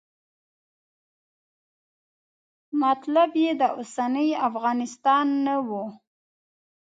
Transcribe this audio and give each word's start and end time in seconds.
مطلب 2.81 3.31
یې 3.43 3.51
د 3.61 3.63
اوسني 3.77 4.29
افغانستان 4.49 5.27
نه 5.45 5.55
و. 5.67 5.69